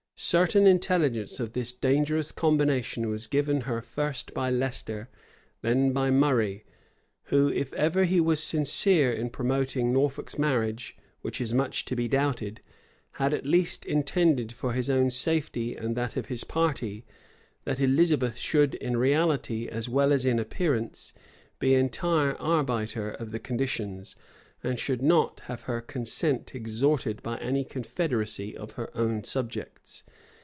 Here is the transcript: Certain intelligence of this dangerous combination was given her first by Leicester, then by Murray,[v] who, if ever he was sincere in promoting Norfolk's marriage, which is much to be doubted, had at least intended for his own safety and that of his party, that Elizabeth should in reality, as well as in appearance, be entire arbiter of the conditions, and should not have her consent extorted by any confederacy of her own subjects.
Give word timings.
Certain 0.23 0.67
intelligence 0.67 1.39
of 1.39 1.53
this 1.53 1.73
dangerous 1.73 2.31
combination 2.31 3.09
was 3.09 3.25
given 3.25 3.61
her 3.61 3.81
first 3.81 4.35
by 4.35 4.51
Leicester, 4.51 5.09
then 5.63 5.91
by 5.91 6.11
Murray,[v] 6.11 6.63
who, 7.35 7.47
if 7.49 7.73
ever 7.73 8.03
he 8.03 8.19
was 8.21 8.39
sincere 8.41 9.11
in 9.11 9.31
promoting 9.31 9.91
Norfolk's 9.91 10.37
marriage, 10.37 10.95
which 11.23 11.41
is 11.41 11.55
much 11.55 11.85
to 11.85 11.95
be 11.95 12.07
doubted, 12.07 12.61
had 13.13 13.33
at 13.33 13.47
least 13.47 13.83
intended 13.83 14.51
for 14.53 14.73
his 14.73 14.91
own 14.91 15.09
safety 15.09 15.75
and 15.75 15.97
that 15.97 16.15
of 16.15 16.27
his 16.27 16.43
party, 16.43 17.03
that 17.63 17.79
Elizabeth 17.79 18.37
should 18.37 18.75
in 18.75 18.97
reality, 18.97 19.67
as 19.67 19.89
well 19.89 20.13
as 20.13 20.23
in 20.23 20.37
appearance, 20.37 21.13
be 21.57 21.73
entire 21.73 22.35
arbiter 22.35 23.09
of 23.09 23.31
the 23.31 23.39
conditions, 23.39 24.15
and 24.63 24.77
should 24.77 25.01
not 25.01 25.39
have 25.45 25.61
her 25.61 25.81
consent 25.81 26.53
extorted 26.53 27.23
by 27.23 27.35
any 27.39 27.63
confederacy 27.63 28.55
of 28.55 28.73
her 28.73 28.95
own 28.95 29.23
subjects. 29.23 30.03